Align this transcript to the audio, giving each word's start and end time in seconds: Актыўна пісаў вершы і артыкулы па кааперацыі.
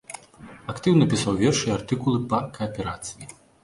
Актыўна 0.73 1.03
пісаў 1.13 1.39
вершы 1.43 1.65
і 1.71 1.77
артыкулы 1.79 2.27
па 2.35 2.45
кааперацыі. 2.61 3.35